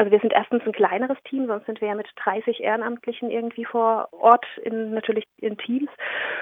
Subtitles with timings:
[0.00, 3.66] also wir sind erstens ein kleineres Team, sonst sind wir ja mit 30 Ehrenamtlichen irgendwie
[3.66, 5.90] vor Ort, in, natürlich in Teams.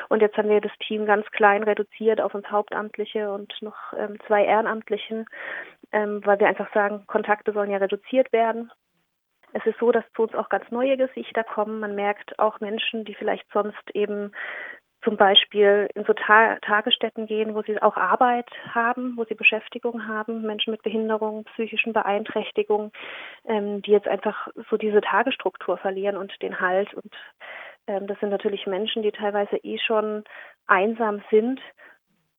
[0.08, 4.16] Und jetzt haben wir das Team ganz klein reduziert auf uns Hauptamtliche und noch ähm,
[4.28, 5.26] zwei Ehrenamtlichen,
[5.90, 8.70] ähm, weil wir einfach sagen, Kontakte sollen ja reduziert werden.
[9.54, 11.80] Es ist so, dass zu uns auch ganz neue Gesichter kommen.
[11.80, 14.30] Man merkt auch Menschen, die vielleicht sonst eben
[15.02, 20.08] zum Beispiel in so Ta Tagesstätten gehen, wo sie auch Arbeit haben, wo sie Beschäftigung
[20.08, 22.90] haben, Menschen mit Behinderung, psychischen Beeinträchtigungen,
[23.44, 26.92] ähm, die jetzt einfach so diese Tagesstruktur verlieren und den Halt.
[26.94, 27.14] Und
[27.86, 30.24] ähm, das sind natürlich Menschen, die teilweise eh schon
[30.66, 31.60] einsam sind,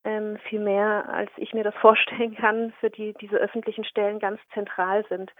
[0.03, 4.41] ähm, viel mehr, als ich mir das vorstellen kann, für die diese öffentlichen Stellen ganz
[4.53, 5.31] zentral sind.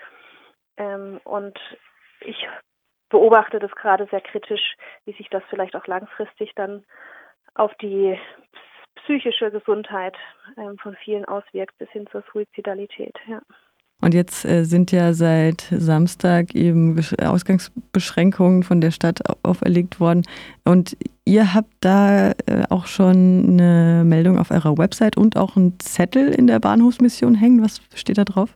[0.78, 1.59] Ähm, und
[2.22, 2.48] ich
[3.09, 6.84] beobachte das gerade sehr kritisch, wie sich das vielleicht auch langfristig dann
[7.55, 8.17] auf die
[9.04, 10.16] psychische Gesundheit
[10.58, 13.16] ähm, von vielen auswirkt, bis hin zur Suizidalität.
[13.27, 13.41] Ja.
[14.02, 20.23] Und jetzt äh, sind ja seit Samstag eben Ausgangsbeschränkungen von der Stadt auferlegt worden.
[20.64, 25.78] Und ihr habt da äh, auch schon eine Meldung auf eurer Website und auch einen
[25.80, 27.62] Zettel in der Bahnhofsmission hängen.
[27.62, 28.56] Was steht da drauf?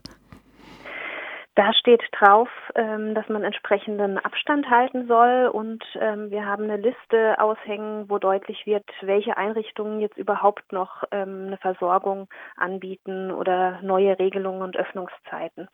[1.56, 6.78] Da steht drauf, ähm, dass man entsprechenden Abstand halten soll und ähm, wir haben eine
[6.78, 13.80] Liste aushängen, wo deutlich wird, welche Einrichtungen jetzt überhaupt noch ähm, eine Versorgung anbieten oder
[13.82, 15.68] neue Regelungen und Öffnungszeiten.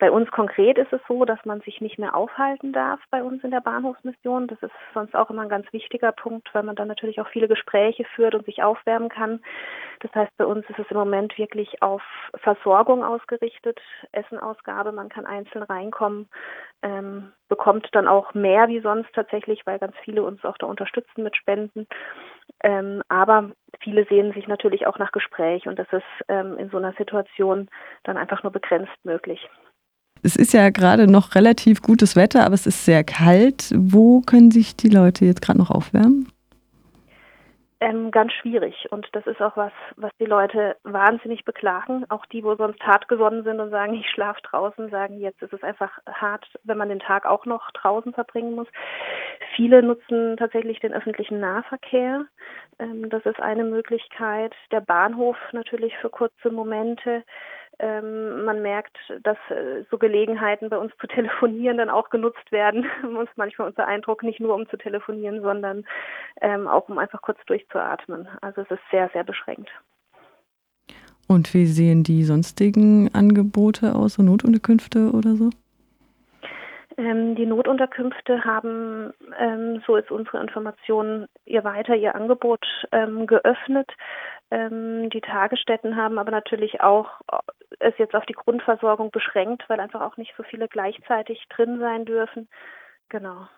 [0.00, 3.44] Bei uns konkret ist es so, dass man sich nicht mehr aufhalten darf bei uns
[3.44, 4.46] in der Bahnhofsmission.
[4.46, 7.48] Das ist sonst auch immer ein ganz wichtiger Punkt, weil man dann natürlich auch viele
[7.48, 9.42] Gespräche führt und sich aufwärmen kann.
[10.00, 12.00] Das heißt, bei uns ist es im Moment wirklich auf
[12.34, 13.78] Versorgung ausgerichtet,
[14.12, 16.30] Essenausgabe, man kann einzeln reinkommen,
[16.80, 21.22] ähm, bekommt dann auch mehr wie sonst tatsächlich, weil ganz viele uns auch da unterstützen
[21.22, 21.86] mit Spenden.
[22.64, 26.78] Ähm, aber viele sehen sich natürlich auch nach Gespräch und das ist ähm, in so
[26.78, 27.68] einer Situation
[28.04, 29.46] dann einfach nur begrenzt möglich.
[30.22, 33.72] Es ist ja gerade noch relativ gutes Wetter, aber es ist sehr kalt.
[33.74, 36.30] Wo können sich die Leute jetzt gerade noch aufwärmen?
[37.82, 38.88] Ähm, ganz schwierig.
[38.90, 42.04] Und das ist auch was, was die Leute wahnsinnig beklagen.
[42.10, 45.54] Auch die, wo sonst hart gesonnen sind und sagen, ich schlafe draußen, sagen, jetzt ist
[45.54, 48.68] es einfach hart, wenn man den Tag auch noch draußen verbringen muss.
[49.56, 52.26] Viele nutzen tatsächlich den öffentlichen Nahverkehr.
[52.78, 54.54] Ähm, das ist eine Möglichkeit.
[54.72, 57.24] Der Bahnhof natürlich für kurze Momente.
[57.82, 62.84] Ähm, man merkt, dass äh, so Gelegenheiten bei uns zu telefonieren dann auch genutzt werden.
[63.02, 65.84] uns manchmal unser Eindruck, nicht nur um zu telefonieren, sondern
[66.42, 68.28] ähm, auch um einfach kurz durchzuatmen.
[68.42, 69.70] Also es ist sehr, sehr beschränkt.
[71.26, 75.50] Und wie sehen die sonstigen Angebote aus, so Notunterkünfte oder so?
[76.98, 83.90] Ähm, die Notunterkünfte haben, ähm, so ist unsere Information, ihr weiter ihr Angebot ähm, geöffnet.
[84.50, 87.38] Ähm, die Tagesstätten haben aber natürlich auch äh,
[87.78, 92.04] es jetzt auf die Grundversorgung beschränkt, weil einfach auch nicht so viele gleichzeitig drin sein
[92.04, 92.48] dürfen.
[93.08, 93.48] Genau.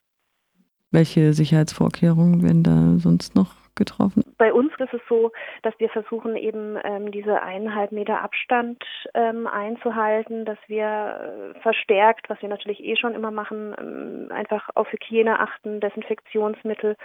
[0.91, 4.23] Welche Sicherheitsvorkehrungen werden da sonst noch getroffen?
[4.37, 5.33] Bei uns ist es so,
[5.63, 12.29] dass wir versuchen, eben ähm, diese eineinhalb Meter Abstand ähm, einzuhalten, dass wir äh, verstärkt,
[12.29, 16.97] was wir natürlich eh schon immer machen, ähm, einfach auf Hygiene achten, Desinfektionsmittel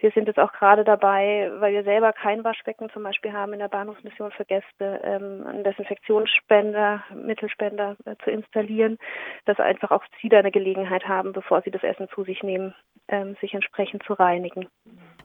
[0.00, 3.58] wir sind jetzt auch gerade dabei, weil wir selber kein Waschbecken zum Beispiel haben in
[3.58, 8.98] der Bahnhofsmission für Gäste, ähm, einen Desinfektionsspender, Mittelspender äh, zu installieren,
[9.44, 12.74] dass einfach auch sie da eine Gelegenheit haben, bevor sie das Essen zu sich nehmen,
[13.08, 14.66] ähm, sich entsprechend zu reinigen.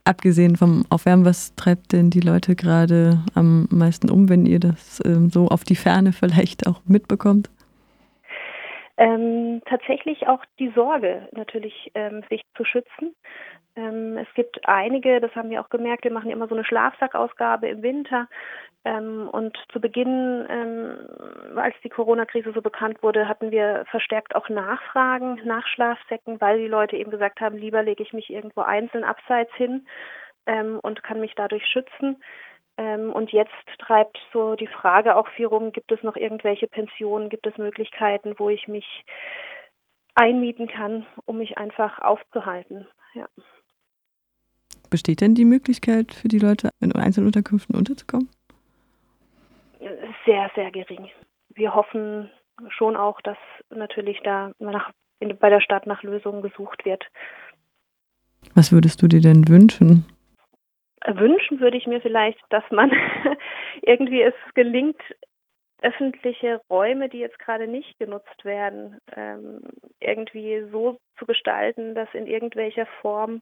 [0.03, 5.01] Abgesehen vom Aufwärmen, was treibt denn die Leute gerade am meisten um, wenn ihr das
[5.05, 7.49] ähm, so auf die Ferne vielleicht auch mitbekommt?
[8.97, 13.13] Ähm, tatsächlich auch die Sorge, natürlich ähm, sich zu schützen.
[13.75, 17.67] Ähm, es gibt einige, das haben wir auch gemerkt, wir machen immer so eine Schlafsackausgabe
[17.67, 18.29] im Winter.
[18.85, 24.47] Ähm, und zu Beginn, ähm, als die Corona-Krise so bekannt wurde, hatten wir verstärkt auch
[24.47, 29.03] Nachfragen nach Schlafsäcken, weil die Leute eben gesagt haben, lieber lege ich mich irgendwo einzeln
[29.03, 29.87] abseits hin
[30.45, 32.23] ähm, und kann mich dadurch schützen.
[32.77, 37.29] Ähm, und jetzt treibt so die Frage auch viel rum, gibt es noch irgendwelche Pensionen,
[37.29, 38.85] gibt es Möglichkeiten, wo ich mich
[40.15, 42.87] einmieten kann, um mich einfach aufzuhalten.
[43.13, 43.27] Ja.
[44.89, 48.29] Besteht denn die Möglichkeit für die Leute, in Einzelunterkünften unterzukommen?
[50.25, 51.09] Sehr, sehr gering.
[51.49, 52.29] Wir hoffen
[52.69, 53.37] schon auch, dass
[53.69, 57.05] natürlich da nach, in, bei der Stadt nach Lösungen gesucht wird.
[58.53, 60.05] Was würdest du dir denn wünschen?
[61.07, 62.91] Wünschen würde ich mir vielleicht, dass man
[63.81, 65.01] irgendwie es gelingt,
[65.81, 69.61] öffentliche Räume, die jetzt gerade nicht genutzt werden, ähm,
[69.99, 73.41] irgendwie so zu gestalten, dass in irgendwelcher Form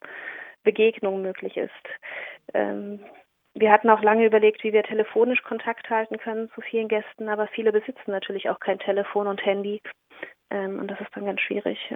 [0.63, 1.71] Begegnung möglich ist.
[2.53, 2.99] Ähm,
[3.53, 7.47] wir hatten auch lange überlegt, wie wir telefonisch Kontakt halten können zu vielen Gästen, aber
[7.47, 9.81] viele besitzen natürlich auch kein Telefon und Handy.
[10.49, 11.93] Ähm, und das ist dann ganz schwierig.